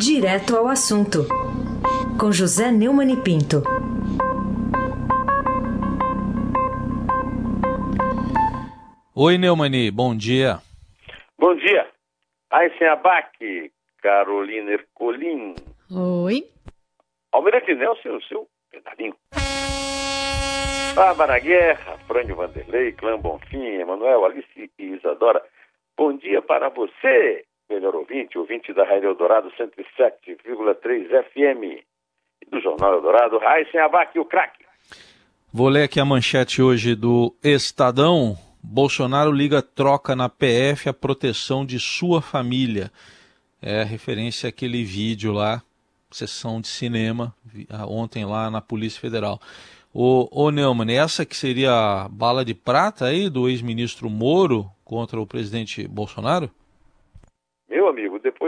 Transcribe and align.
Direto 0.00 0.56
ao 0.56 0.66
assunto, 0.66 1.26
com 2.18 2.32
José 2.32 2.72
Neumann 2.72 3.12
e 3.12 3.16
Pinto. 3.22 3.62
Oi, 9.14 9.36
Neumani, 9.36 9.90
bom 9.90 10.16
dia. 10.16 10.56
Bom 11.38 11.54
dia. 11.54 11.86
Aysen 12.50 12.88
Abac, 12.88 13.70
Carolina 14.00 14.70
Ercolim. 14.70 15.54
Oi. 15.94 16.44
Almirante 17.30 17.74
Nelson, 17.74 18.16
o 18.16 18.22
seu 18.22 18.48
pedalinho. 18.70 19.14
Bárbara 20.94 21.38
Guerra, 21.38 21.98
Frânio 22.06 22.36
Vanderlei, 22.36 22.92
Clã 22.92 23.18
Bonfim, 23.18 23.78
Emanuel, 23.78 24.24
Alice 24.24 24.70
e 24.78 24.82
Isadora. 24.82 25.44
Bom 25.94 26.16
dia 26.16 26.40
para 26.40 26.70
você, 26.70 27.44
ouvinte, 28.10 28.38
ouvinte 28.38 28.72
da 28.72 28.84
Rádio 28.84 29.08
Eldorado 29.08 29.48
107,3 29.50 31.06
FM 31.30 31.84
e 32.42 32.50
do 32.50 32.60
Jornal 32.60 32.94
Eldorado, 32.94 33.38
Raíssen 33.38 33.80
Abac, 33.80 34.18
o 34.18 34.24
craque. 34.24 34.64
Vou 35.52 35.68
ler 35.68 35.84
aqui 35.84 36.00
a 36.00 36.04
manchete 36.04 36.60
hoje 36.60 36.96
do 36.96 37.32
Estadão. 37.42 38.36
Bolsonaro 38.62 39.30
liga 39.30 39.62
troca 39.62 40.16
na 40.16 40.28
PF 40.28 40.88
a 40.88 40.92
proteção 40.92 41.64
de 41.64 41.78
sua 41.78 42.20
família. 42.20 42.90
É 43.62 43.84
referência 43.84 44.48
àquele 44.48 44.82
vídeo 44.82 45.32
lá, 45.32 45.62
sessão 46.10 46.60
de 46.60 46.66
cinema, 46.66 47.32
ontem 47.86 48.24
lá 48.24 48.50
na 48.50 48.60
Polícia 48.60 49.00
Federal. 49.00 49.38
O, 49.94 50.28
o 50.30 50.50
Neumann, 50.50 50.96
essa 50.96 51.24
que 51.24 51.36
seria 51.36 51.72
a 51.72 52.08
bala 52.08 52.44
de 52.44 52.54
prata 52.54 53.06
aí 53.06 53.28
do 53.28 53.48
ex-ministro 53.48 54.10
Moro 54.10 54.66
contra 54.84 55.20
o 55.20 55.26
presidente 55.26 55.86
Bolsonaro? 55.86 56.50
Meu 57.70 57.86
amigo, 57.86 57.99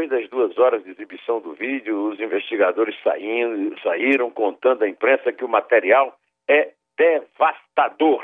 depois 0.03 0.09
das 0.09 0.29
duas 0.31 0.59
horas 0.59 0.83
de 0.83 0.91
exibição 0.91 1.41
do 1.41 1.55
vídeo, 1.55 2.09
os 2.09 2.19
investigadores 2.19 2.97
saindo, 3.03 3.79
saíram 3.83 4.31
contando 4.31 4.83
à 4.83 4.89
imprensa 4.89 5.33
que 5.33 5.45
o 5.45 5.49
material 5.49 6.17
é 6.49 6.73
devastador 6.97 8.23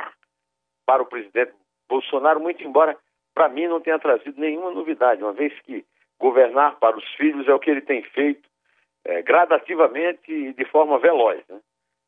para 0.86 1.02
o 1.02 1.06
presidente 1.06 1.52
Bolsonaro, 1.88 2.40
muito 2.40 2.62
embora 2.64 2.96
para 3.34 3.48
mim 3.48 3.66
não 3.66 3.80
tenha 3.80 3.98
trazido 3.98 4.40
nenhuma 4.40 4.70
novidade, 4.70 5.22
uma 5.22 5.32
vez 5.32 5.52
que 5.60 5.84
governar 6.18 6.78
para 6.78 6.96
os 6.96 7.04
filhos 7.14 7.46
é 7.46 7.54
o 7.54 7.60
que 7.60 7.70
ele 7.70 7.80
tem 7.80 8.02
feito 8.02 8.48
é, 9.04 9.22
gradativamente 9.22 10.32
e 10.32 10.52
de 10.52 10.64
forma 10.64 10.98
veloz. 10.98 11.40
Né? 11.48 11.60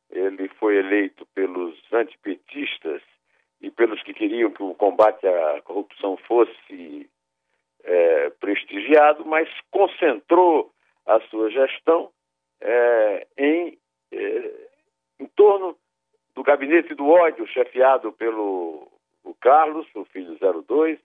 Ele 0.09 0.49
foi 0.59 0.77
eleito 0.77 1.25
pelos 1.33 1.77
antipetistas 1.93 3.01
e 3.61 3.71
pelos 3.71 4.01
que 4.03 4.13
queriam 4.13 4.51
que 4.51 4.63
o 4.63 4.75
combate 4.75 5.25
à 5.25 5.61
corrupção 5.61 6.17
fosse 6.17 7.09
prestigiado, 8.71 9.25
mas 9.25 9.49
concentrou 9.69 10.71
a 11.05 11.19
sua 11.21 11.49
gestão 11.51 12.09
é, 12.61 13.27
em, 13.37 13.77
é, 14.11 14.67
em 15.19 15.25
torno 15.35 15.77
do 16.33 16.43
gabinete 16.43 16.95
do 16.95 17.09
ódio, 17.09 17.45
chefiado 17.47 18.13
pelo 18.13 18.89
Carlos, 19.41 19.85
o 19.95 20.05
filho 20.05 20.37
02, 20.67 20.97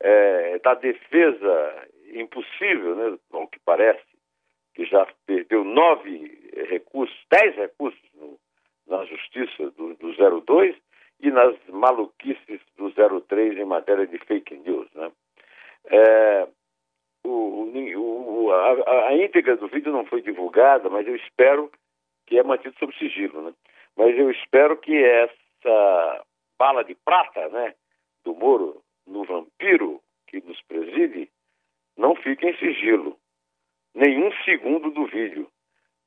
é, 0.00 0.58
da 0.60 0.74
defesa 0.74 1.88
impossível, 2.12 2.94
né, 2.94 3.18
ao 3.32 3.48
que 3.48 3.58
parece, 3.60 4.04
que 4.74 4.84
já 4.84 5.06
perdeu 5.26 5.64
nove 5.64 6.50
recursos, 6.68 7.16
dez 7.30 7.56
recursos 7.56 8.00
no, 8.14 8.38
na 8.86 9.04
justiça 9.04 9.70
do, 9.72 9.94
do 9.94 10.40
02 10.42 10.76
e 11.20 11.30
nas 11.30 11.56
maluquices 11.68 12.60
do 12.76 12.92
03 13.22 13.58
em 13.58 13.64
matéria 13.64 14.06
de 14.06 14.18
fake 14.18 14.56
news. 14.58 14.88
Né? 14.94 15.10
É, 15.86 16.48
o, 17.24 17.70
o, 17.96 18.52
a, 18.52 19.08
a, 19.08 19.16
íntegra 19.16 19.56
do 19.56 19.68
vídeo 19.68 19.92
não 19.92 20.04
foi 20.06 20.22
divulgada, 20.70 20.88
mas 20.88 21.06
eu 21.06 21.16
espero 21.16 21.70
que 22.26 22.38
é 22.38 22.42
mantido 22.42 22.74
sob 22.78 22.96
sigilo. 22.96 23.42
Né? 23.42 23.54
Mas 23.96 24.16
eu 24.16 24.30
espero 24.30 24.76
que 24.76 24.94
essa 24.94 26.22
bala 26.58 26.84
de 26.84 26.94
prata 26.94 27.48
né, 27.48 27.74
do 28.24 28.34
Moro 28.34 28.82
no 29.06 29.24
vampiro 29.24 30.00
que 30.26 30.40
nos 30.42 30.60
preside 30.62 31.28
não 31.96 32.14
fique 32.14 32.46
em 32.46 32.56
sigilo. 32.56 33.16
Nenhum 33.94 34.30
segundo 34.44 34.90
do 34.90 35.06
vídeo. 35.06 35.48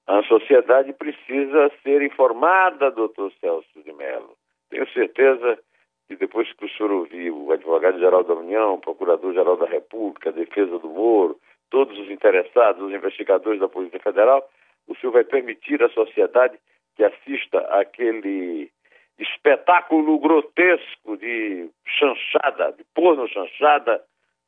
A 0.07 0.23
sociedade 0.23 0.93
precisa 0.93 1.71
ser 1.81 2.01
informada, 2.01 2.91
doutor 2.91 3.31
Celso 3.39 3.83
de 3.83 3.93
Mello. 3.93 4.35
Tenho 4.69 4.87
certeza 4.91 5.59
que 6.07 6.15
depois 6.15 6.51
que 6.53 6.65
o 6.65 6.69
senhor 6.69 6.91
ouviu 6.91 7.45
o 7.45 7.51
advogado-geral 7.51 8.23
da 8.23 8.33
União, 8.33 8.79
procurador-geral 8.79 9.55
da 9.55 9.65
República, 9.65 10.29
a 10.29 10.33
defesa 10.33 10.77
do 10.79 10.89
Moro, 10.89 11.39
todos 11.73 11.97
os 11.97 12.07
interessados, 12.11 12.83
os 12.83 12.93
investigadores 12.93 13.59
da 13.59 13.67
Polícia 13.67 13.99
Federal, 13.99 14.47
o 14.87 14.95
senhor 14.95 15.11
vai 15.11 15.23
permitir 15.23 15.81
à 15.81 15.89
sociedade 15.89 16.55
que 16.95 17.03
assista 17.03 17.57
aquele 17.79 18.69
espetáculo 19.17 20.19
grotesco 20.19 21.17
de 21.17 21.67
chanchada, 21.87 22.73
de 22.73 22.83
porno 22.93 23.27
chanchada, 23.27 24.03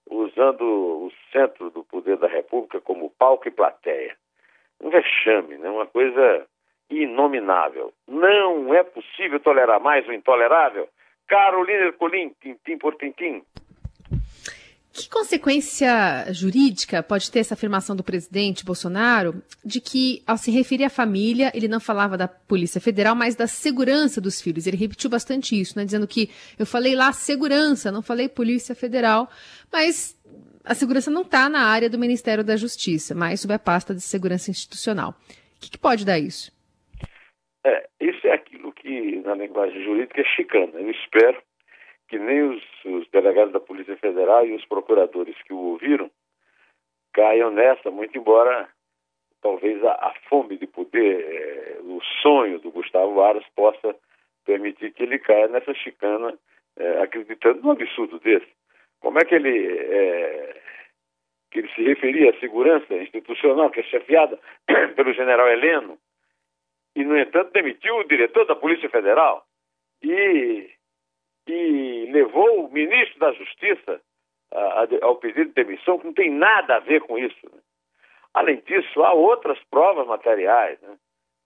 usando 0.07 0.61
o 0.61 1.11
centro 1.31 1.71
do 1.71 1.83
poder 1.83 2.17
da 2.17 2.27
República 2.27 2.79
como 2.79 3.09
palco 3.17 3.47
e 3.47 3.51
plateia. 3.51 4.15
Um 4.79 4.91
vexame, 4.91 5.57
né? 5.57 5.67
uma 5.67 5.87
coisa 5.87 6.45
inominável. 6.91 7.91
Não 8.07 8.71
é 8.71 8.83
possível 8.83 9.39
tolerar 9.39 9.81
mais 9.81 10.07
o 10.07 10.13
intolerável. 10.13 10.87
Carolina 11.27 11.85
Ercolim, 11.85 12.35
tintim 12.39 12.77
por 12.77 12.93
tintim. 12.97 13.41
Que 14.97 15.09
consequência 15.09 16.31
jurídica 16.31 17.03
pode 17.03 17.29
ter 17.29 17.39
essa 17.39 17.53
afirmação 17.53 17.97
do 17.97 18.03
presidente 18.03 18.63
Bolsonaro 18.63 19.43
de 19.63 19.81
que, 19.81 20.23
ao 20.25 20.37
se 20.37 20.49
referir 20.51 20.85
à 20.85 20.89
família, 20.89 21.51
ele 21.53 21.67
não 21.67 21.81
falava 21.81 22.17
da 22.17 22.29
Polícia 22.29 22.79
Federal, 22.79 23.13
mas 23.13 23.35
da 23.35 23.45
segurança 23.45 24.21
dos 24.21 24.41
filhos? 24.41 24.65
Ele 24.65 24.77
repetiu 24.77 25.09
bastante 25.09 25.59
isso, 25.59 25.77
né? 25.77 25.83
Dizendo 25.83 26.07
que 26.07 26.29
eu 26.57 26.65
falei 26.65 26.95
lá 26.95 27.11
segurança, 27.11 27.91
não 27.91 28.01
falei 28.01 28.29
Polícia 28.29 28.73
Federal, 28.73 29.29
mas 29.69 30.17
a 30.63 30.73
segurança 30.73 31.11
não 31.11 31.23
está 31.23 31.49
na 31.49 31.65
área 31.65 31.89
do 31.89 31.99
Ministério 31.99 32.41
da 32.41 32.55
Justiça, 32.55 33.13
mas 33.13 33.41
sob 33.41 33.53
a 33.53 33.59
pasta 33.59 33.93
de 33.93 33.99
segurança 33.99 34.49
institucional. 34.49 35.09
O 35.09 35.59
que, 35.59 35.71
que 35.71 35.77
pode 35.77 36.05
dar 36.05 36.19
isso? 36.19 36.53
É, 37.65 37.85
isso 37.99 38.25
é 38.25 38.31
aquilo 38.31 38.71
que, 38.71 39.21
na 39.25 39.35
linguagem 39.35 39.83
jurídica, 39.83 40.21
é 40.21 40.23
chicana. 40.23 40.79
Eu 40.79 40.89
espero 40.89 41.43
que 42.07 42.17
nem 42.19 42.43
os, 42.43 42.63
os, 42.85 43.07
delegados 43.09 43.53
da 43.53 43.59
Polícia 43.59 43.97
Federal 43.97 44.45
e 44.45 44.53
os 44.53 44.65
procuradores 44.65 45.35
que 45.43 45.53
o 45.53 45.57
ouviram 45.57 46.09
caiam 47.13 47.49
nessa, 47.49 47.89
muito 47.89 48.17
embora 48.17 48.69
talvez 49.41 49.83
a, 49.83 49.91
a 49.91 50.13
fome 50.29 50.57
de 50.57 50.67
poder, 50.67 51.21
é, 51.21 51.77
o 51.81 52.01
sonho 52.21 52.59
do 52.59 52.71
Gustavo 52.71 53.21
Aras 53.21 53.45
possa 53.55 53.95
permitir 54.45 54.91
que 54.91 55.03
ele 55.03 55.19
caia 55.19 55.47
nessa 55.47 55.73
chicana, 55.73 56.37
é, 56.77 57.01
acreditando 57.01 57.61
num 57.61 57.71
absurdo 57.71 58.19
desse. 58.19 58.47
Como 58.99 59.19
é 59.19 59.25
que 59.25 59.35
ele, 59.35 59.67
é, 59.77 60.61
que 61.51 61.59
ele 61.59 61.69
se 61.73 61.83
referia 61.83 62.31
à 62.31 62.39
segurança 62.39 62.93
institucional, 62.95 63.69
que 63.69 63.79
é 63.79 63.83
chefiada 63.83 64.39
pelo 64.95 65.13
general 65.13 65.47
Heleno, 65.47 65.97
e, 66.95 67.03
no 67.03 67.17
entanto, 67.17 67.51
demitiu 67.51 67.97
o 67.97 68.07
diretor 68.07 68.45
da 68.45 68.55
Polícia 68.55 68.89
Federal 68.89 69.45
e 70.01 70.69
e 71.47 72.09
levou 72.11 72.65
o 72.65 72.71
ministro 72.71 73.19
da 73.19 73.31
Justiça 73.33 74.01
ao 75.01 75.15
pedido 75.17 75.49
de 75.49 75.63
demissão, 75.63 75.99
que 75.99 76.05
não 76.05 76.13
tem 76.13 76.31
nada 76.31 76.77
a 76.77 76.79
ver 76.79 77.01
com 77.01 77.17
isso. 77.17 77.45
Né? 77.51 77.59
Além 78.33 78.61
disso, 78.65 79.03
há 79.03 79.13
outras 79.13 79.59
provas 79.69 80.07
materiais. 80.07 80.79
Né? 80.81 80.95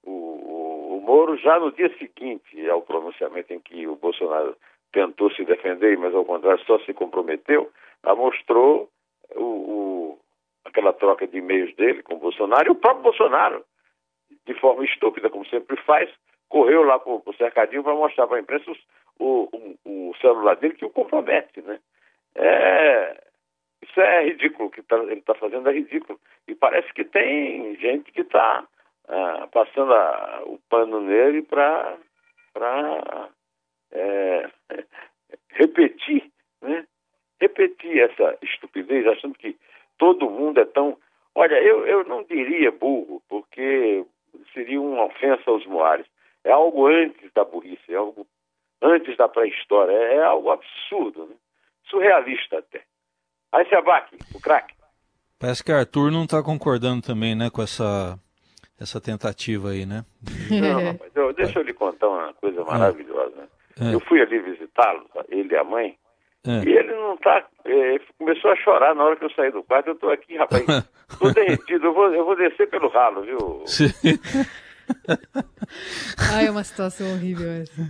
O, 0.03 0.11
o, 0.11 0.97
o, 0.97 1.01
Moro, 1.01 1.37
já 1.37 1.59
no 1.59 1.71
dia 1.71 1.89
seguinte 1.97 2.69
ao 2.69 2.81
pronunciamento 2.81 3.53
em 3.53 3.59
que 3.59 3.87
o 3.87 3.95
Bolsonaro 3.95 4.55
tentou 4.91 5.31
se 5.31 5.43
defender, 5.43 5.97
mas 5.97 6.13
ao 6.13 6.25
contrário 6.25 6.63
só 6.65 6.79
se 6.79 6.93
comprometeu, 6.93 7.71
mostrou 8.15 8.89
o, 9.35 9.43
o, 9.43 10.19
aquela 10.65 10.93
troca 10.93 11.27
de 11.27 11.37
e-mails 11.37 11.75
dele 11.75 12.01
com 12.03 12.15
o 12.15 12.19
Bolsonaro 12.19 12.67
e 12.67 12.71
o 12.71 12.75
próprio 12.75 13.03
Bolsonaro, 13.03 13.63
de 14.45 14.53
forma 14.55 14.83
estúpida, 14.85 15.29
como 15.29 15.45
sempre 15.47 15.77
faz, 15.83 16.09
correu 16.47 16.83
lá 16.83 16.97
para 16.99 17.11
o 17.13 17.35
cercadinho 17.37 17.83
para 17.83 17.93
mostrar 17.93 18.27
para 18.27 18.37
a 18.37 18.41
imprensa 18.41 18.71
os, 18.71 18.79
o, 19.19 19.49
o, 19.51 20.09
o, 20.09 20.15
celular 20.21 20.55
dele 20.55 20.75
que 20.75 20.85
o 20.85 20.89
compromete, 20.89 21.61
né? 21.61 21.79
É, 22.35 23.21
isso 23.81 23.99
é 23.99 24.25
ridículo, 24.25 24.69
o 24.69 24.71
que 24.71 24.81
tá, 24.81 24.97
ele 24.97 25.19
está 25.19 25.35
fazendo 25.35 25.69
é 25.69 25.73
ridículo. 25.73 26.19
E 26.47 26.55
parece 26.55 26.91
que 26.93 27.03
tem 27.03 27.75
gente 27.75 28.11
que 28.11 28.21
está 28.21 28.65
ah, 29.07 29.47
passando 29.51 29.93
a, 29.93 30.43
o 30.45 30.59
pano 30.69 31.01
nele 31.01 31.41
para 31.41 31.97
é, 33.91 34.49
repetir, 35.49 36.31
né? 36.61 36.85
Repetir 37.39 37.99
essa 37.99 38.37
estupidez, 38.41 39.07
achando 39.07 39.33
que 39.35 39.57
todo 39.97 40.29
mundo 40.29 40.59
é 40.59 40.65
tão. 40.65 40.97
Olha, 41.33 41.55
eu, 41.61 41.85
eu 41.85 42.03
não 42.03 42.23
diria 42.23 42.71
burro, 42.71 43.21
porque 43.29 44.05
seria 44.53 44.81
uma 44.81 45.05
ofensa 45.05 45.49
aos 45.49 45.65
moares. 45.65 46.05
É 46.43 46.51
algo 46.51 46.87
antes 46.87 47.31
da 47.33 47.43
burrice, 47.43 47.93
é 47.93 47.95
algo 47.95 48.27
antes 48.81 49.15
da 49.17 49.27
pré-história. 49.27 49.91
É, 49.91 50.15
é, 50.15 50.23
algo 50.23 50.49
absurdo, 50.49 51.25
né? 51.25 51.35
surrealista 51.89 52.59
até. 52.59 52.81
Aí 53.51 53.67
se 53.67 53.75
abaque, 53.75 54.17
o 54.33 54.39
craque. 54.39 54.75
Parece 55.39 55.63
que 55.63 55.71
Arthur 55.71 56.11
não 56.11 56.23
está 56.23 56.43
concordando 56.43 57.01
também, 57.01 57.33
né, 57.33 57.49
com 57.49 57.61
essa, 57.61 58.19
essa 58.79 58.99
tentativa 58.99 59.69
aí, 59.69 59.85
né? 59.85 60.05
Não, 60.51 60.97
mas 60.99 61.15
eu, 61.15 61.33
deixa 61.33 61.59
eu 61.59 61.63
lhe 61.63 61.73
contar 61.73 62.09
uma 62.09 62.33
coisa 62.33 62.63
maravilhosa. 62.63 63.35
Né? 63.37 63.91
É. 63.91 63.95
Eu 63.95 63.99
fui 64.01 64.21
ali 64.21 64.39
visitá-lo, 64.39 65.05
ele 65.29 65.53
e 65.53 65.57
a 65.57 65.63
mãe, 65.63 65.97
é. 66.45 66.63
e 66.63 66.77
ele 66.77 66.93
não 66.93 67.15
está. 67.15 67.47
É, 67.65 67.99
começou 68.17 68.51
a 68.51 68.55
chorar 68.57 68.93
na 68.93 69.03
hora 69.03 69.15
que 69.15 69.25
eu 69.25 69.31
saí 69.31 69.51
do 69.51 69.63
quarto. 69.63 69.87
Eu 69.87 69.93
estou 69.93 70.11
aqui, 70.11 70.37
rapaz, 70.37 70.63
estou 71.09 71.33
derretido. 71.33 71.87
Eu 71.87 71.93
vou, 71.93 72.13
eu 72.13 72.25
vou 72.25 72.35
descer 72.35 72.69
pelo 72.69 72.89
ralo, 72.89 73.21
viu? 73.21 73.63
Sim. 73.65 73.91
Ai, 76.33 76.47
é 76.47 76.51
uma 76.51 76.63
situação 76.63 77.11
horrível 77.13 77.49
essa. 77.49 77.81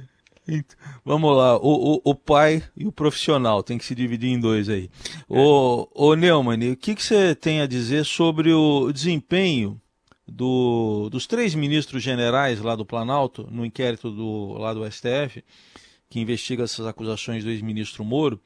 Vamos 1.04 1.36
lá, 1.36 1.57
o, 1.57 1.96
o, 1.96 2.01
o, 2.04 2.16
pai 2.16 2.63
e 2.75 2.86
o 2.88 2.92
profissional, 2.92 3.63
tem 3.63 3.78
que 3.78 3.86
se 3.86 3.96
dividir 3.96 4.30
em 4.30 4.40
dois 4.40 4.69
aí. 4.69 4.90
O, 5.28 5.88
o 5.94 6.16
Neumann, 6.16 6.72
o 6.72 6.78
que, 6.78 6.96
que 6.96 7.04
você 7.04 7.36
tem 7.36 7.62
a 7.62 7.68
dizer 7.68 8.06
sobre 8.06 8.51
o 8.51 8.92
desempenho 8.92 9.80
do, 10.28 11.10
dos 11.10 11.25
três 11.28 11.56
ministros 11.56 12.04
generais 12.04 12.62
lá 12.62 12.75
do 12.75 12.86
Planalto, 12.86 13.48
no 13.51 13.66
inquérito 13.66 14.10
do, 14.12 14.54
lá 14.54 14.74
do 14.74 14.90
STF, 14.90 15.44
que 16.10 16.19
investiga 16.19 16.63
essas 16.63 16.86
acusações 16.86 17.44
do 17.44 17.50
ex-ministro 17.50 18.04
Moro, 18.04 18.40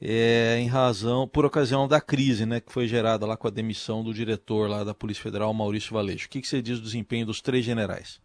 é, 0.00 0.58
em 0.58 0.66
razão, 0.66 1.26
por 1.26 1.44
ocasião 1.44 1.88
da 1.88 2.00
crise 2.00 2.44
né, 2.44 2.60
que 2.60 2.72
foi 2.72 2.86
gerada 2.86 3.24
lá 3.26 3.36
com 3.36 3.48
a 3.48 3.50
demissão 3.50 4.04
do 4.04 4.12
diretor 4.12 4.68
lá 4.68 4.84
da 4.84 4.94
Polícia 4.94 5.22
Federal, 5.22 5.52
Maurício 5.54 5.94
Valeixo. 5.94 6.26
O 6.26 6.30
que, 6.30 6.40
que 6.40 6.48
você 6.48 6.60
diz 6.60 6.78
do 6.78 6.84
desempenho 6.84 7.26
dos 7.26 7.40
três 7.40 7.64
generais? 7.64 8.20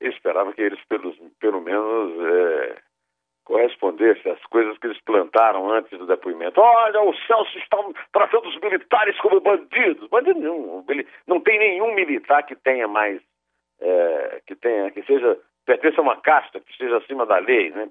Eu 0.00 0.10
esperava 0.10 0.52
que 0.52 0.60
eles, 0.60 0.78
pelos, 0.88 1.15
pelo 1.15 1.15
menos, 1.66 2.12
é, 2.24 2.76
correspondessem 3.44 4.32
às 4.32 4.42
coisas 4.46 4.76
que 4.78 4.86
eles 4.86 5.00
plantaram 5.02 5.70
antes 5.70 5.96
do 5.98 6.06
depoimento. 6.06 6.60
Olha, 6.60 7.00
o 7.02 7.14
Celso 7.26 7.58
está 7.58 7.78
tratando 8.12 8.48
os 8.48 8.60
militares 8.60 9.16
como 9.20 9.40
bandidos. 9.40 10.08
Bandido. 10.08 10.84
Ele, 10.88 11.06
não 11.26 11.40
tem 11.40 11.58
nenhum 11.58 11.94
militar 11.94 12.42
que 12.44 12.56
tenha 12.56 12.88
mais, 12.88 13.20
é, 13.80 14.42
que 14.46 14.56
tenha, 14.56 14.90
que 14.90 15.02
seja, 15.04 15.38
pertença 15.64 16.00
a 16.00 16.02
uma 16.02 16.16
casta, 16.20 16.60
que 16.60 16.70
esteja 16.72 16.98
acima 16.98 17.24
da 17.24 17.38
lei, 17.38 17.70
né? 17.70 17.88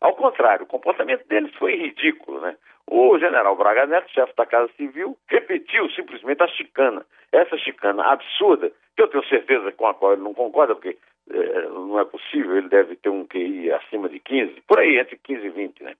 Ao 0.00 0.14
contrário, 0.14 0.64
o 0.64 0.68
comportamento 0.68 1.26
deles 1.28 1.54
foi 1.56 1.76
ridículo, 1.76 2.40
né? 2.40 2.56
O 2.86 3.18
general 3.18 3.56
Braga 3.56 3.86
Neto, 3.86 4.10
chefe 4.10 4.34
da 4.36 4.44
Casa 4.44 4.70
Civil, 4.76 5.16
repetiu 5.28 5.88
simplesmente 5.90 6.42
a 6.42 6.48
chicana. 6.48 7.06
Essa 7.32 7.56
chicana 7.58 8.04
absurda, 8.04 8.70
que 8.96 9.02
eu 9.02 9.08
tenho 9.08 9.24
certeza 9.26 9.72
com 9.72 9.86
a 9.86 9.94
qual 9.94 10.12
ele 10.12 10.22
não 10.22 10.34
concorda, 10.34 10.74
porque 10.74 10.98
é, 11.30 11.62
não 11.68 11.98
é 11.98 12.04
possível, 12.04 12.56
ele 12.56 12.68
deve 12.68 12.96
ter 12.96 13.08
um 13.08 13.26
QI 13.26 13.72
acima 13.72 14.08
de 14.08 14.20
15, 14.20 14.60
por 14.66 14.78
aí, 14.78 14.98
entre 14.98 15.16
15 15.16 15.46
e 15.46 15.50
20, 15.50 15.82
né? 15.82 15.94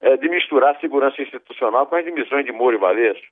É, 0.00 0.16
de 0.16 0.28
misturar 0.28 0.78
segurança 0.80 1.20
institucional 1.20 1.86
com 1.86 1.96
as 1.96 2.04
demissões 2.04 2.44
de 2.44 2.52
Moro 2.52 2.76
e 2.76 2.78
Valeixo. 2.78 3.28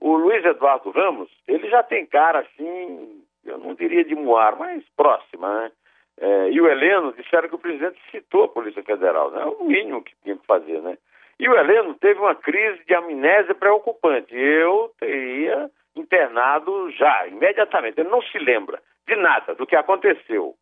O 0.00 0.16
Luiz 0.16 0.44
Eduardo 0.44 0.90
Ramos, 0.90 1.30
ele 1.46 1.68
já 1.68 1.82
tem 1.82 2.06
cara 2.06 2.40
assim, 2.40 3.22
eu 3.44 3.58
não 3.58 3.74
diria 3.74 4.04
de 4.04 4.14
moar, 4.14 4.58
mas 4.58 4.82
próxima, 4.96 5.62
né? 5.62 5.72
É, 6.18 6.50
e 6.50 6.60
o 6.60 6.68
Heleno 6.68 7.14
disseram 7.14 7.48
que 7.48 7.54
o 7.54 7.58
presidente 7.58 7.98
citou 8.10 8.44
a 8.44 8.48
Polícia 8.48 8.82
Federal, 8.82 9.30
né? 9.30 9.40
É 9.40 9.46
o 9.46 9.64
mínimo 9.64 10.02
que 10.02 10.12
tinha 10.22 10.36
que 10.36 10.46
fazer, 10.46 10.80
né? 10.82 10.98
E 11.38 11.48
o 11.48 11.56
Heleno 11.56 11.94
teve 11.94 12.20
uma 12.20 12.34
crise 12.34 12.84
de 12.84 12.94
amnésia 12.94 13.54
preocupante. 13.54 14.36
Eu 14.36 14.92
teria 14.98 15.70
internado 15.96 16.90
já, 16.90 17.26
imediatamente. 17.26 17.98
Ele 17.98 18.10
não 18.10 18.20
se 18.20 18.38
lembra 18.38 18.82
de 19.08 19.16
nada 19.16 19.54
do 19.54 19.66
que 19.66 19.74
aconteceu 19.74 20.54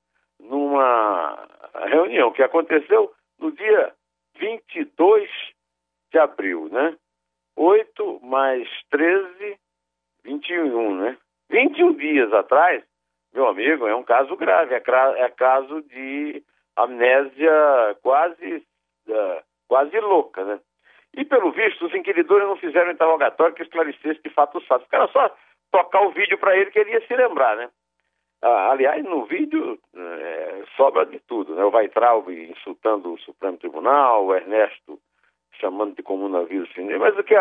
numa 0.49 1.47
reunião 1.87 2.33
que 2.33 2.43
aconteceu 2.43 3.13
no 3.39 3.53
dia 3.53 3.93
22 4.39 5.29
de 6.11 6.19
abril, 6.19 6.69
né? 6.71 6.97
8 7.57 8.21
mais 8.23 8.69
13, 8.91 9.59
21, 10.25 10.97
né? 10.97 11.17
21 11.51 11.93
dias 11.95 12.33
atrás, 12.33 12.83
meu 13.33 13.49
amigo, 13.49 13.87
é 13.87 13.95
um 13.95 14.03
caso 14.03 14.37
grave, 14.37 14.75
é, 14.75 14.83
é 15.19 15.29
caso 15.31 15.83
de 15.83 16.43
amnésia 16.77 17.97
quase, 18.03 18.57
uh, 19.09 19.43
quase 19.67 19.99
louca, 20.01 20.45
né? 20.45 20.61
E, 21.15 21.25
pelo 21.25 21.51
visto, 21.51 21.87
os 21.87 21.95
inquiridores 21.95 22.47
não 22.47 22.57
fizeram 22.57 22.93
interrogatório 22.93 23.55
que 23.55 23.63
esclarecesse 23.63 24.21
de 24.23 24.31
fato 24.31 24.59
os 24.59 24.67
fatos. 24.67 24.85
Ficaram 24.85 25.09
só 25.09 25.35
tocar 25.73 26.03
o 26.03 26.13
vídeo 26.13 26.39
para 26.39 26.57
ele 26.57 26.71
que 26.71 26.79
ele 26.79 26.93
ia 26.93 27.07
se 27.07 27.15
lembrar, 27.15 27.57
né? 27.57 27.69
Ah, 28.41 28.71
aliás, 28.71 29.03
no 29.05 29.25
vídeo 29.27 29.79
é, 29.97 30.63
sobra 30.77 31.05
de 31.07 31.19
tudo, 31.21 31.55
né? 31.55 31.65
O 31.65 31.71
Weitraub 31.71 32.29
insultando 32.29 33.13
o 33.13 33.19
Supremo 33.19 33.57
Tribunal, 33.59 34.27
o 34.27 34.35
Ernesto 34.35 34.99
chamando 35.61 35.97
de 35.97 36.03
comunavírus 36.03 36.69
mas 37.01 37.19
o 37.19 37.25
que 37.25 37.35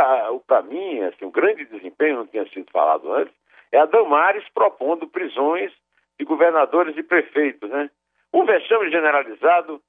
para 0.48 0.64
mim, 0.64 1.02
assim, 1.02 1.26
o 1.26 1.32
grande 1.32 1.66
desempenho 1.66 2.18
não 2.18 2.28
tinha 2.28 2.48
sido 2.50 2.72
falado 2.72 3.14
antes, 3.14 3.34
é 3.72 3.78
a 3.78 3.86
Damares 3.86 4.44
propondo 4.54 5.08
prisões 5.08 5.72
de 6.20 6.26
governadores 6.26 6.98
e 6.98 7.04
prefeitos, 7.04 7.70
né? 7.70 7.90
Um 8.34 8.44
vexame 8.46 8.90
generalizado 8.90 9.82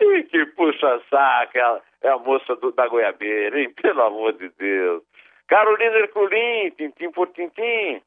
e 0.00 0.22
que 0.24 0.46
puxa 0.46 1.00
saco, 1.10 1.58
é 1.58 1.60
a, 1.60 1.80
é 2.02 2.08
a 2.08 2.18
moça 2.18 2.56
do, 2.56 2.72
da 2.72 2.88
goiabeira, 2.88 3.60
hein? 3.60 3.70
Pelo 3.80 4.02
amor 4.02 4.32
de 4.32 4.48
Deus. 4.50 5.02
Carolina 5.46 5.98
Herculin, 5.98 6.70
tintim 6.70 7.10
por 7.10 7.28
tintim. 7.28 8.00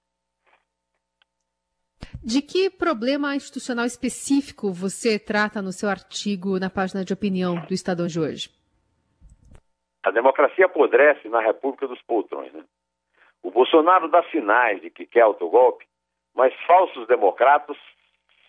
De 2.28 2.42
que 2.42 2.72
problema 2.72 3.36
institucional 3.36 3.86
específico 3.86 4.74
você 4.74 5.20
trata 5.20 5.62
no 5.62 5.72
seu 5.72 5.88
artigo 5.88 6.60
na 6.60 6.72
página 6.72 7.06
de 7.06 7.14
opinião 7.14 7.64
do 7.68 7.72
Estadão 7.72 8.08
de 8.08 8.20
hoje? 8.20 8.50
A 10.02 10.10
democracia 10.10 10.66
apodrece 10.66 11.30
na 11.30 11.40
República 11.40 11.88
dos 11.88 12.02
Poltrões. 12.02 12.52
Né? 12.52 12.64
O 13.44 13.52
Bolsonaro 13.52 14.08
dá 14.08 14.24
sinais 14.32 14.82
de 14.82 14.90
que 14.90 15.06
quer 15.06 15.22
autogolpe, 15.22 15.86
mas 16.34 16.52
falsos 16.66 17.06
democratas 17.06 17.78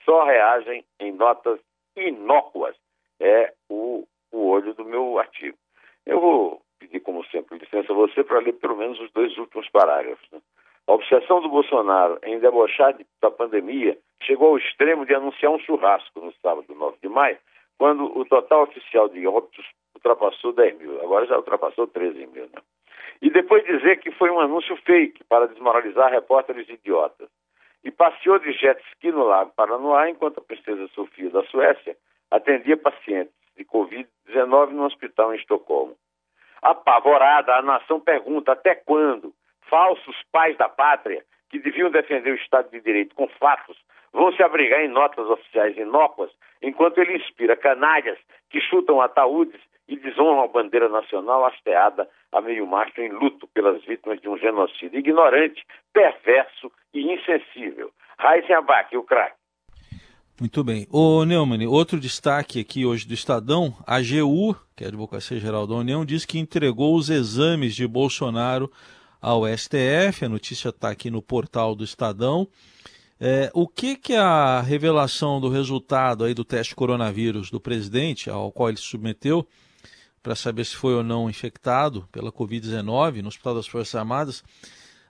só 0.06 0.24
reagem 0.24 0.82
em 0.98 1.12
notas 1.12 1.60
inócuas. 1.94 2.74
É 3.20 3.52
o, 3.68 4.08
o 4.32 4.46
olho 4.48 4.72
do 4.72 4.86
meu 4.86 5.18
artigo. 5.18 5.58
Eu 6.06 6.18
vou 6.18 6.62
pedir, 6.78 7.00
como 7.00 7.26
sempre, 7.26 7.58
licença 7.58 7.92
a 7.92 7.96
você 7.96 8.24
para 8.24 8.38
ler 8.38 8.54
pelo 8.54 8.78
menos 8.78 8.98
os 9.00 9.12
dois 9.12 9.36
últimos 9.36 9.68
parágrafos. 9.68 10.26
Né? 10.32 10.40
A 10.86 10.92
obsessão 10.92 11.40
do 11.40 11.48
Bolsonaro 11.48 12.18
em 12.22 12.38
debochar 12.38 12.94
de, 12.94 13.04
da 13.20 13.30
pandemia 13.30 13.98
chegou 14.22 14.50
ao 14.50 14.58
extremo 14.58 15.04
de 15.04 15.14
anunciar 15.14 15.52
um 15.52 15.58
churrasco 15.58 16.20
no 16.20 16.32
sábado 16.34 16.72
9 16.72 16.98
de 17.02 17.08
maio, 17.08 17.38
quando 17.76 18.04
o 18.16 18.24
total 18.24 18.62
oficial 18.62 19.08
de 19.08 19.26
óbitos 19.26 19.66
ultrapassou 19.94 20.52
10 20.52 20.78
mil, 20.78 21.00
agora 21.02 21.26
já 21.26 21.36
ultrapassou 21.36 21.86
13 21.88 22.26
mil. 22.28 22.44
Né? 22.44 22.62
E 23.20 23.30
depois 23.30 23.64
dizer 23.64 23.98
que 23.98 24.12
foi 24.12 24.30
um 24.30 24.40
anúncio 24.40 24.76
fake 24.84 25.24
para 25.24 25.48
desmoralizar 25.48 26.10
repórteres 26.10 26.68
idiotas. 26.68 27.28
E 27.82 27.90
passeou 27.90 28.38
de 28.38 28.52
jet 28.52 28.80
ski 28.92 29.10
no 29.10 29.24
Lago 29.24 29.52
Paranoá 29.56 30.08
enquanto 30.08 30.38
a 30.38 30.42
princesa 30.42 30.88
Sofia 30.88 31.30
da 31.30 31.42
Suécia 31.44 31.96
atendia 32.30 32.76
pacientes 32.76 33.34
de 33.56 33.64
Covid-19 33.64 34.70
no 34.70 34.84
hospital 34.84 35.32
em 35.32 35.38
Estocolmo. 35.38 35.96
Apavorada, 36.62 37.54
a 37.54 37.62
nação 37.62 38.00
pergunta 38.00 38.52
até 38.52 38.74
quando 38.74 39.32
falsos 39.68 40.16
pais 40.32 40.56
da 40.56 40.68
pátria, 40.68 41.22
que 41.50 41.58
deviam 41.58 41.90
defender 41.90 42.32
o 42.32 42.36
Estado 42.36 42.70
de 42.70 42.80
Direito 42.80 43.14
com 43.14 43.28
fatos, 43.28 43.76
vão 44.12 44.32
se 44.32 44.42
abrigar 44.42 44.80
em 44.80 44.88
notas 44.88 45.26
oficiais 45.28 45.76
inócuas, 45.76 46.30
enquanto 46.62 46.98
ele 46.98 47.16
inspira 47.16 47.56
canalhas 47.56 48.18
que 48.50 48.60
chutam 48.60 49.00
ataúdes 49.00 49.60
e 49.88 49.96
desonram 49.96 50.42
a 50.42 50.48
bandeira 50.48 50.88
nacional 50.88 51.44
hasteada 51.46 52.08
a 52.32 52.40
meio 52.40 52.66
mastro 52.66 53.02
em 53.02 53.10
luto 53.10 53.46
pelas 53.48 53.84
vítimas 53.84 54.20
de 54.20 54.28
um 54.28 54.36
genocídio 54.36 54.98
ignorante, 54.98 55.64
perverso 55.92 56.72
e 56.92 57.12
insensível. 57.12 57.90
Raíssen 58.18 58.56
Abac, 58.56 58.96
o 58.96 59.02
craque. 59.02 59.36
Muito 60.38 60.62
bem. 60.62 60.86
Ô 60.92 61.24
Neumann, 61.24 61.66
outro 61.66 61.98
destaque 61.98 62.60
aqui 62.60 62.84
hoje 62.84 63.06
do 63.08 63.14
Estadão, 63.14 63.72
a 63.86 63.96
AGU, 63.96 64.54
que 64.76 64.84
é 64.84 64.86
a 64.86 64.88
Advocacia 64.88 65.38
Geral 65.38 65.66
da 65.66 65.74
União, 65.74 66.04
diz 66.04 66.26
que 66.26 66.38
entregou 66.38 66.94
os 66.94 67.08
exames 67.08 67.74
de 67.74 67.86
Bolsonaro 67.86 68.70
ao 69.26 69.42
STF. 69.44 70.24
A 70.24 70.28
notícia 70.28 70.68
está 70.68 70.88
aqui 70.88 71.10
no 71.10 71.20
portal 71.20 71.74
do 71.74 71.82
Estadão. 71.82 72.46
É, 73.20 73.50
o 73.52 73.66
que, 73.66 73.96
que 73.96 74.14
a 74.14 74.60
revelação 74.60 75.40
do 75.40 75.48
resultado 75.48 76.22
aí 76.22 76.32
do 76.32 76.44
teste 76.44 76.76
coronavírus 76.76 77.50
do 77.50 77.60
presidente, 77.60 78.30
ao 78.30 78.52
qual 78.52 78.68
ele 78.68 78.78
se 78.78 78.84
submeteu, 78.84 79.44
para 80.22 80.36
saber 80.36 80.64
se 80.64 80.76
foi 80.76 80.94
ou 80.94 81.02
não 81.02 81.28
infectado 81.28 82.06
pela 82.12 82.30
Covid-19 82.30 83.20
no 83.20 83.28
Hospital 83.28 83.56
das 83.56 83.66
Forças 83.66 83.96
Armadas, 83.96 84.44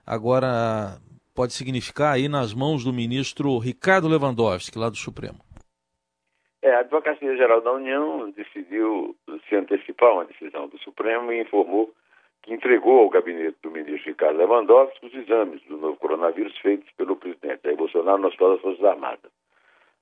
agora 0.05 0.97
pode 1.35 1.53
significar 1.53 2.15
aí 2.15 2.27
nas 2.27 2.55
mãos 2.55 2.83
do 2.83 2.91
ministro 2.91 3.59
Ricardo 3.59 4.07
Lewandowski, 4.07 4.79
lá 4.79 4.89
do 4.89 4.97
Supremo? 4.97 5.37
É, 6.63 6.73
a 6.73 6.79
Advocacia 6.79 7.37
Geral 7.37 7.61
da 7.61 7.71
União 7.71 8.31
decidiu 8.31 9.15
se 9.47 9.55
antecipar 9.55 10.11
uma 10.11 10.25
decisão 10.25 10.67
do 10.67 10.79
Supremo 10.79 11.31
e 11.31 11.41
informou 11.41 11.93
que 12.47 12.53
entregou 12.53 13.01
ao 13.01 13.09
gabinete 13.09 13.57
do 13.61 13.69
ministro 13.69 14.09
Ricardo 14.09 14.37
Lewandowski 14.37 15.05
os 15.05 15.13
exames 15.13 15.61
do 15.63 15.77
novo 15.77 15.97
coronavírus 15.97 16.57
feitos 16.59 16.89
pelo 16.95 17.17
presidente 17.17 17.59
Jair 17.61 17.75
Bolsonaro 17.75 18.21
nas 18.21 18.33
Forças 18.35 18.81
Armadas. 18.85 19.29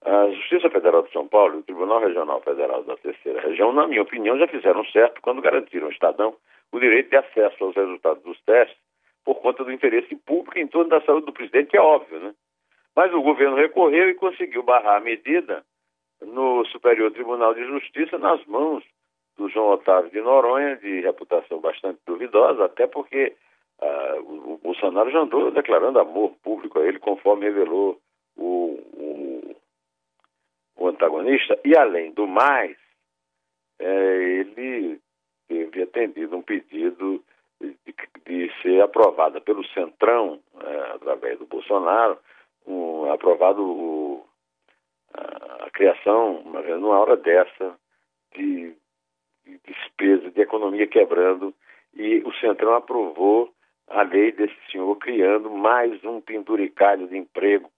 A 0.04 0.30
Justiça 0.30 0.70
Federal 0.70 1.02
de 1.02 1.12
São 1.12 1.28
Paulo 1.28 1.56
e 1.56 1.58
o 1.58 1.64
Tribunal 1.64 2.02
Regional 2.02 2.40
Federal 2.42 2.84
da 2.84 2.96
Terceira 2.98 3.42
Região, 3.42 3.74
na 3.74 3.88
minha 3.88 4.04
opinião, 4.04 4.38
já 4.38 4.48
fizeram 4.48 4.86
certo 4.86 5.20
quando 5.24 5.42
garantiram 5.42 5.88
ao 5.88 5.92
Estadão 5.92 6.36
o 6.72 6.80
direito 6.80 7.10
de 7.10 7.18
acesso 7.18 7.64
aos 7.64 7.76
resultados 7.76 8.22
dos 8.22 8.40
testes 8.42 8.78
por 9.24 9.42
conta 9.42 9.64
do 9.64 9.72
interesse 9.72 10.16
público 10.16 10.60
em 10.60 10.68
torno 10.68 10.92
da 10.92 11.02
saúde 11.02 11.26
do 11.26 11.34
presidente, 11.34 11.72
que 11.72 11.78
é 11.78 11.82
óbvio, 11.82 12.20
né? 12.20 12.36
Mas 12.96 13.12
o 13.12 13.24
governo 13.24 13.56
recorreu 13.56 14.08
e 14.08 14.14
conseguiu 14.14 14.62
barrar 14.62 14.98
a 14.98 15.04
medida 15.04 15.66
no 16.22 16.64
Superior 16.66 17.12
Tribunal 17.12 17.56
de 17.56 17.66
Justiça 17.66 18.20
nas 18.20 18.46
mãos 18.46 18.84
do 19.38 19.50
João 19.50 19.72
Otávio 19.72 20.12
de 20.12 20.22
Noronha, 20.22 20.78
de 20.78 21.02
reputação 21.02 21.60
bastante 21.60 22.00
duvidosa, 22.06 22.66
até 22.66 22.88
porque 22.88 23.36
uh, 23.82 24.54
o, 24.54 24.58
Bolsonaro 24.64 25.12
já 25.12 25.20
andou 25.20 25.52
declarando 25.52 26.00
amor 26.00 26.32
público 26.44 26.80
a 26.80 26.86
ele, 26.86 27.00
conforme 27.00 27.46
revelou 27.46 28.00
o, 28.38 28.80
o, 28.94 29.56
o 30.78 30.88
antagonista. 30.88 31.60
E, 31.66 31.76
além 31.78 32.12
do 32.12 32.28
mais, 32.28 32.78
é, 33.80 33.86
ele 33.86 35.00
teve 35.48 35.84
atendido 35.84 36.38
um 36.38 36.42
pedido 36.42 37.24
de, 37.60 37.76
de 38.26 38.52
ser 38.62 38.82
aprovada 38.82 39.42
pelo 39.42 39.66
Centrão, 39.68 40.40
é, 40.62 40.92
através 40.96 41.38
do 41.40 41.46
Bolsonaro, 41.46 42.18
um, 42.66 43.12
aprovado 43.12 43.62
o, 43.62 44.26
a, 45.14 45.66
a, 45.66 45.70
criação, 45.72 46.44
numa 46.44 47.00
hora 47.00 47.18
dessa, 47.18 47.78
de, 48.34 48.76
de 49.46 49.60
despesa, 49.66 50.32
de 50.32 50.42
economia 50.42 50.88
quebrando, 50.88 51.54
e 51.94 52.22
o 52.26 52.34
Centrão 52.34 52.74
aprovou 52.74 53.54
a 53.88 54.02
lei 54.02 54.32
desse 54.32 54.56
senhor 54.72 54.96
criando 54.98 55.50
mais 55.50 56.04
um 56.04 56.20
penduricalho 56.20 57.08
de 57.08 57.18
emprego 57.18 57.70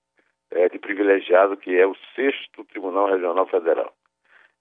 é, 0.51 0.69
de 0.69 0.79
privilegiado, 0.79 1.57
que 1.57 1.77
é 1.77 1.85
o 1.85 1.95
sexto 2.15 2.63
Tribunal 2.65 3.07
Regional 3.07 3.45
Federal 3.47 3.93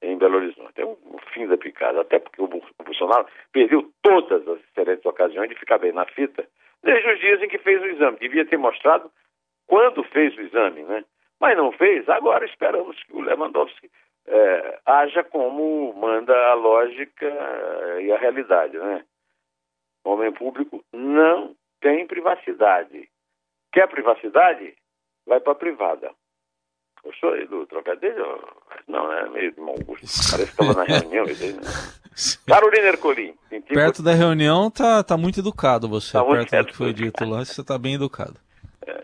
em 0.03 0.19
Belo 0.19 0.37
Horizonte. 0.37 0.81
É 0.81 0.85
um, 0.85 0.97
um 1.05 1.19
fim 1.33 1.47
da 1.47 1.57
picada, 1.57 2.01
até 2.01 2.19
porque 2.19 2.43
o, 2.43 2.49
Bolsonaro 2.85 3.27
perdeu 3.53 3.91
todas 4.03 4.47
as 4.47 4.61
excelentes 4.61 5.07
ocasiões 5.07 5.49
de 5.49 5.55
ficar 5.55 5.79
bem 5.79 5.93
na 5.93 6.05
fita, 6.07 6.47
desde 6.83 7.11
os 7.11 7.21
dias 7.21 7.43
em 7.43 7.49
que 7.49 7.59
fez 7.59 7.81
o 7.81 7.87
exame. 7.87 8.19
Devia 8.19 8.45
ter 8.45 8.59
mostrado 8.59 9.11
quando 9.67 10.03
fez 10.05 10.37
o 10.37 10.41
exame, 10.41 10.83
né? 10.83 11.05
Mas 11.41 11.57
não 11.57 11.71
fez, 11.73 12.09
agora 12.09 12.47
esperamos 12.47 13.03
que 13.05 13.15
o 13.15 13.21
Lewandowski 13.21 13.91
é, 14.27 14.81
haja 14.85 15.23
como 15.25 15.93
manda 15.95 16.35
a 16.49 16.55
lógica 16.55 17.27
e 18.01 18.13
a 18.13 18.19
realidade, 18.19 18.77
né? 18.79 19.05
O 20.05 20.11
homem 20.11 20.33
público 20.33 20.85
não 20.93 21.55
tem 21.81 22.07
privacidade. 22.07 23.09
Quer 23.73 23.89
privacidade? 23.89 24.75
Vai 25.27 25.41
para 25.41 25.53
a 25.53 25.57
privada. 25.57 26.11
Gostou 27.03 27.35
aí 27.35 27.47
do 27.47 27.67
trocadilho? 27.67 28.43
Não, 28.89 29.09
né? 29.09 29.29
Meio 29.31 29.53
de 29.53 29.61
mau 29.61 29.75
gosto. 29.85 30.07
Parece 30.31 30.57
que 30.57 30.63
estava 30.63 30.75
na 30.75 30.85
reunião. 30.85 31.25
Né? 31.25 31.33
Carolina 32.47 32.89
Ercolim. 32.89 33.35
Perto 33.69 34.03
da 34.03 34.13
reunião 34.13 34.71
tá, 34.71 35.03
tá 35.05 35.17
muito 35.17 35.41
educado 35.41 35.89
você. 35.89 36.13
Tá 36.13 36.25
perto 36.25 36.67
do 36.67 36.67
que 36.67 36.77
foi 36.77 36.93
dito 36.93 37.25
lá, 37.25 37.45
você 37.45 37.61
está 37.61 37.79
bem 37.79 37.95
educado. 37.95 38.37
É. 38.87 39.03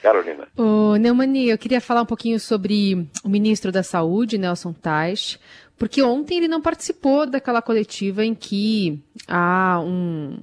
Carolina. 0.00 0.48
Ô, 0.56 0.96
Neumani, 0.96 1.48
eu 1.48 1.58
queria 1.58 1.80
falar 1.80 2.02
um 2.02 2.06
pouquinho 2.06 2.40
sobre 2.40 3.08
o 3.22 3.28
ministro 3.28 3.70
da 3.70 3.82
Saúde, 3.82 4.38
Nelson 4.38 4.72
Tais, 4.72 5.38
porque 5.78 6.02
ontem 6.02 6.36
ele 6.36 6.48
não 6.48 6.60
participou 6.60 7.24
daquela 7.24 7.62
coletiva 7.62 8.24
em 8.24 8.34
que 8.34 9.02
há 9.26 9.80
um, 9.80 10.38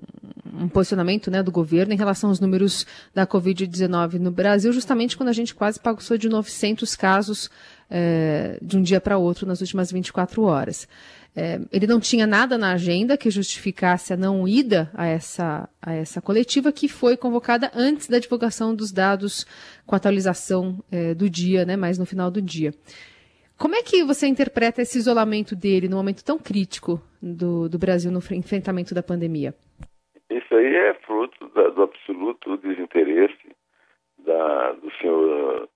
um 0.53 0.67
posicionamento 0.67 1.29
né, 1.29 1.43
do 1.43 1.51
governo 1.51 1.93
em 1.93 1.97
relação 1.97 2.29
aos 2.29 2.39
números 2.39 2.87
da 3.13 3.27
Covid-19 3.27 4.13
no 4.13 4.31
Brasil, 4.31 4.73
justamente 4.73 5.15
quando 5.15 5.29
a 5.29 5.33
gente 5.33 5.53
quase 5.53 5.79
passou 5.79 6.17
de 6.17 6.27
900 6.27 6.95
casos 6.95 7.51
é, 7.89 8.57
de 8.61 8.77
um 8.77 8.81
dia 8.81 8.99
para 8.99 9.17
outro 9.17 9.47
nas 9.47 9.61
últimas 9.61 9.91
24 9.91 10.43
horas. 10.43 10.87
É, 11.35 11.59
ele 11.71 11.85
não 11.85 11.99
tinha 11.99 12.25
nada 12.25 12.57
na 12.57 12.73
agenda 12.73 13.15
que 13.15 13.29
justificasse 13.29 14.11
a 14.11 14.17
não 14.17 14.47
ida 14.47 14.89
a 14.95 15.05
essa, 15.05 15.69
a 15.79 15.93
essa 15.93 16.19
coletiva, 16.19 16.71
que 16.71 16.87
foi 16.87 17.15
convocada 17.15 17.69
antes 17.75 18.07
da 18.07 18.17
divulgação 18.17 18.75
dos 18.75 18.91
dados 18.91 19.45
com 19.85 19.95
atualização 19.95 20.83
é, 20.91 21.13
do 21.13 21.29
dia, 21.29 21.63
né, 21.63 21.77
mais 21.77 21.99
no 21.99 22.07
final 22.07 22.31
do 22.31 22.41
dia. 22.41 22.71
Como 23.57 23.75
é 23.75 23.83
que 23.83 24.03
você 24.03 24.27
interpreta 24.27 24.81
esse 24.81 24.97
isolamento 24.97 25.55
dele 25.55 25.87
num 25.87 25.97
momento 25.97 26.23
tão 26.23 26.37
crítico 26.37 27.01
do, 27.21 27.69
do 27.69 27.77
Brasil 27.77 28.11
no 28.11 28.19
enfrentamento 28.31 28.93
da 28.93 29.01
pandemia? 29.01 29.53
Isso 30.29 30.55
aí 30.55 30.75
é 30.75 30.93
fruto 31.05 31.49
da, 31.55 31.69
do 31.69 31.83
absoluto 31.83 32.57
desinteresse 32.57 33.55
da, 34.25 34.73
do 34.73 34.91
senhor 34.99 35.69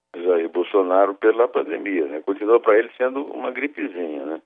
Bolsonaro 0.81 1.13
pela 1.15 1.47
pandemia. 1.47 2.05
Né? 2.05 2.21
Para 2.63 2.79
ele 2.79 2.89
sendo 2.97 3.23
uma 3.23 3.51
gripezinha. 3.51 4.25
Né? 4.25 4.41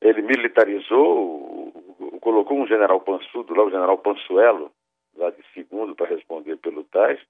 Ele 0.00 0.22
militarizou, 0.22 1.72
colocou 2.20 2.58
um 2.58 2.66
general 2.66 3.00
pansudo 3.00 3.54
lá, 3.54 3.64
o 3.64 3.70
general 3.70 3.98
Pansuelo, 3.98 4.70
lá 5.16 5.30
de 5.30 5.42
segundo, 5.54 5.94
para 5.94 6.06
responder 6.06 6.56
pelo 6.56 6.84
Tais. 6.84 7.20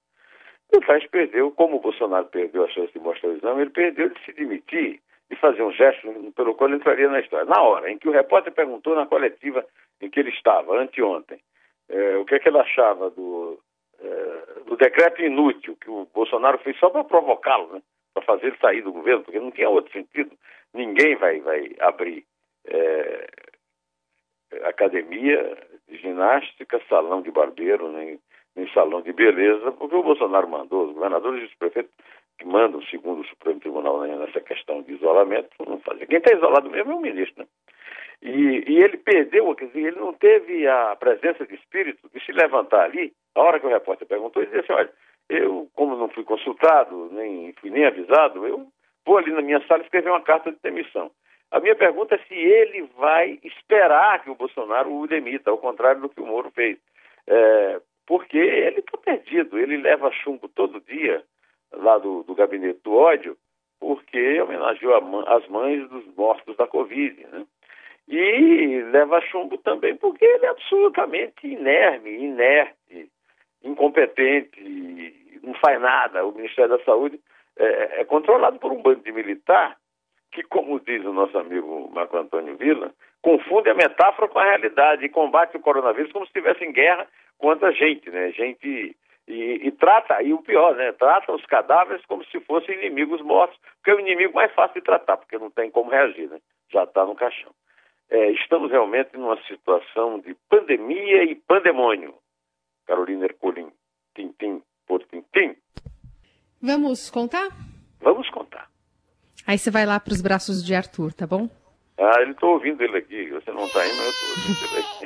E 0.71 0.77
o 0.77 0.81
Tais 0.81 1.05
perdeu, 1.07 1.51
como 1.51 1.77
o 1.77 1.79
Bolsonaro 1.79 2.25
perdeu 2.25 2.63
a 2.63 2.69
chance 2.69 2.91
de 2.91 2.99
mostrar 2.99 3.29
o 3.29 3.37
exame, 3.37 3.61
ele 3.61 3.69
perdeu 3.69 4.09
de 4.09 4.19
se 4.23 4.33
demitir 4.33 4.99
e 5.29 5.35
fazer 5.35 5.63
um 5.63 5.71
gesto 5.71 6.07
pelo 6.35 6.55
qual 6.55 6.69
ele 6.69 6.77
entraria 6.77 7.09
na 7.09 7.19
história. 7.19 7.45
Na 7.45 7.61
hora 7.61 7.91
em 7.91 7.97
que 7.97 8.09
o 8.09 8.11
repórter 8.11 8.53
perguntou 8.53 8.95
na 8.95 9.05
coletiva 9.05 9.65
em 10.01 10.09
que 10.09 10.19
ele 10.19 10.29
estava, 10.29 10.77
anteontem, 10.77 11.39
é, 11.89 12.17
o 12.17 12.25
que, 12.25 12.35
é 12.35 12.39
que 12.39 12.49
ele 12.49 12.59
achava 12.59 13.09
do, 13.09 13.59
é, 13.99 14.63
do 14.65 14.75
decreto 14.75 15.21
inútil 15.21 15.77
que 15.79 15.89
o 15.89 16.07
Bolsonaro 16.13 16.57
fez 16.59 16.77
só 16.77 16.89
para 16.89 17.03
provocá-lo, 17.03 17.73
né? 17.73 17.81
Fazer 18.23 18.55
sair 18.59 18.81
do 18.81 18.91
governo, 18.91 19.23
porque 19.23 19.39
não 19.39 19.51
tinha 19.51 19.69
outro 19.69 19.91
sentido. 19.91 20.31
Ninguém 20.73 21.15
vai, 21.15 21.39
vai 21.39 21.71
abrir 21.79 22.25
é, 22.65 23.27
academia 24.63 25.57
de 25.87 25.97
ginástica, 25.97 26.81
salão 26.89 27.21
de 27.21 27.31
barbeiro, 27.31 27.91
nem, 27.91 28.19
nem 28.55 28.67
salão 28.73 29.01
de 29.01 29.13
beleza, 29.13 29.71
porque 29.71 29.95
o 29.95 30.03
Bolsonaro 30.03 30.47
mandou, 30.47 30.87
os 30.87 30.93
governadores 30.93 31.43
e 31.43 31.45
os 31.45 31.55
prefeitos 31.55 31.93
que 32.37 32.45
mandam, 32.45 32.81
segundo 32.83 33.21
o 33.21 33.27
Supremo 33.27 33.59
Tribunal, 33.59 34.01
né, 34.01 34.15
nessa 34.15 34.41
questão 34.41 34.81
de 34.81 34.93
isolamento, 34.93 35.49
não 35.67 35.79
fazem. 35.79 36.07
Quem 36.07 36.17
está 36.17 36.35
isolado 36.35 36.69
mesmo 36.69 36.91
é 36.91 36.95
o 36.95 37.01
ministro. 37.01 37.43
Né? 37.43 37.47
E, 38.21 38.63
e, 38.67 38.83
ele 38.83 38.97
perdeu, 38.97 39.53
quer 39.53 39.67
dizer, 39.67 39.87
ele 39.87 39.99
não 39.99 40.13
teve 40.13 40.65
a 40.67 40.95
presença 40.95 41.45
de 41.45 41.55
espírito 41.55 42.09
de 42.13 42.23
se 42.23 42.31
levantar 42.31 42.85
ali, 42.85 43.13
a 43.35 43.41
hora 43.41 43.59
que 43.59 43.65
o 43.65 43.69
repórter 43.69 44.07
perguntou, 44.07 44.41
e 44.41 44.45
dizer 44.45 44.61
assim, 44.61 44.73
olha, 44.73 44.89
eu, 45.33 45.69
como 45.73 45.95
não 45.95 46.09
fui 46.09 46.23
consultado, 46.23 47.09
nem 47.11 47.53
fui 47.53 47.69
nem 47.69 47.85
avisado, 47.85 48.45
eu 48.45 48.67
vou 49.05 49.17
ali 49.17 49.31
na 49.31 49.41
minha 49.41 49.65
sala 49.67 49.83
escrever 49.83 50.09
uma 50.09 50.21
carta 50.21 50.51
de 50.51 50.57
demissão. 50.61 51.11
A 51.51 51.59
minha 51.59 51.75
pergunta 51.75 52.15
é 52.15 52.17
se 52.19 52.33
ele 52.33 52.89
vai 52.97 53.39
esperar 53.43 54.23
que 54.23 54.29
o 54.29 54.35
Bolsonaro 54.35 54.91
o 54.91 55.07
demita, 55.07 55.51
ao 55.51 55.57
contrário 55.57 56.01
do 56.01 56.09
que 56.09 56.19
o 56.19 56.25
Moro 56.25 56.49
fez. 56.51 56.79
É, 57.27 57.79
porque 58.07 58.37
ele 58.37 58.79
está 58.79 58.97
perdido, 58.97 59.59
ele 59.59 59.77
leva 59.77 60.11
chumbo 60.11 60.47
todo 60.49 60.81
dia, 60.81 61.23
lá 61.71 61.97
do, 61.97 62.23
do 62.23 62.33
gabinete 62.33 62.79
do 62.83 62.93
ódio, 62.93 63.37
porque 63.79 64.41
homenageou 64.41 64.95
as 65.27 65.47
mães 65.47 65.87
dos 65.89 66.05
mortos 66.15 66.55
da 66.57 66.65
Covid, 66.67 67.25
né? 67.27 67.45
E 68.07 68.81
leva 68.91 69.21
chumbo 69.21 69.57
também 69.59 69.95
porque 69.95 70.25
ele 70.25 70.45
é 70.45 70.49
absolutamente 70.49 71.47
inerme, 71.47 72.11
inerte, 72.11 73.09
incompetente, 73.63 74.59
não 75.43 75.53
faz 75.55 75.79
nada. 75.79 76.25
O 76.25 76.31
Ministério 76.31 76.77
da 76.77 76.83
Saúde 76.83 77.19
é, 77.57 78.01
é 78.01 78.05
controlado 78.05 78.57
por 78.59 78.71
um 78.71 78.81
bando 78.81 79.03
de 79.03 79.11
militar 79.11 79.77
que, 80.31 80.43
como 80.43 80.79
diz 80.79 81.05
o 81.05 81.13
nosso 81.13 81.37
amigo 81.37 81.91
Marco 81.93 82.17
Antônio 82.17 82.57
Vila, 82.57 82.91
confunde 83.21 83.69
a 83.69 83.75
metáfora 83.75 84.27
com 84.27 84.39
a 84.39 84.43
realidade 84.43 85.05
e 85.05 85.09
combate 85.09 85.55
o 85.55 85.59
coronavírus 85.59 86.11
como 86.11 86.25
se 86.25 86.29
estivesse 86.29 86.63
em 86.63 86.71
guerra 86.71 87.07
contra 87.37 87.69
a 87.69 87.71
gente, 87.71 88.09
né? 88.09 88.31
Gente 88.31 88.95
e, 89.27 89.67
e, 89.67 89.71
trata, 89.71 90.21
e 90.21 90.33
o 90.33 90.41
pior, 90.41 90.75
né? 90.75 90.91
Trata 90.93 91.31
os 91.31 91.45
cadáveres 91.45 92.05
como 92.05 92.25
se 92.25 92.39
fossem 92.41 92.75
inimigos 92.75 93.21
mortos, 93.21 93.57
porque 93.75 93.91
é 93.91 93.95
o 93.95 93.99
inimigo 93.99 94.33
mais 94.33 94.51
fácil 94.53 94.75
de 94.75 94.85
tratar, 94.85 95.17
porque 95.17 95.37
não 95.37 95.49
tem 95.49 95.71
como 95.71 95.91
reagir, 95.91 96.29
né? 96.29 96.39
Já 96.71 96.83
está 96.83 97.05
no 97.05 97.15
caixão. 97.15 97.51
É, 98.09 98.31
estamos 98.31 98.69
realmente 98.69 99.15
numa 99.15 99.41
situação 99.43 100.19
de 100.19 100.35
pandemia 100.49 101.23
e 101.23 101.35
pandemônio. 101.35 102.15
Carolina 102.85 103.25
Ercolim, 103.25 103.71
tintim 104.13 104.61
por 104.87 105.03
tintim. 105.05 105.55
Vamos 106.61 107.09
contar? 107.09 107.49
Vamos 108.01 108.29
contar. 108.29 108.69
Aí 109.45 109.57
você 109.57 109.69
vai 109.69 109.85
lá 109.85 109.99
para 109.99 110.13
os 110.13 110.21
braços 110.21 110.63
de 110.63 110.73
Arthur, 110.73 111.13
tá 111.13 111.27
bom? 111.27 111.49
Ah, 111.97 112.21
ele 112.21 112.31
estou 112.31 112.53
ouvindo 112.53 112.81
ele 112.81 112.97
aqui. 112.97 113.29
Você 113.29 113.51
não 113.51 113.65
está 113.65 113.81
aí, 113.81 113.91
mas 113.95 114.05
eu 114.05 114.13
tô 114.13 114.25
ouvindo 114.39 114.65
ele 114.65 114.79
aqui. 114.79 115.05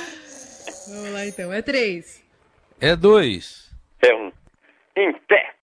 Vamos 0.90 1.12
lá 1.12 1.26
então. 1.26 1.52
É 1.52 1.62
três. 1.62 2.24
É 2.80 2.96
dois. 2.96 3.70
É 4.02 4.14
um. 4.14 4.32
Em 4.96 5.12
pé. 5.12 5.54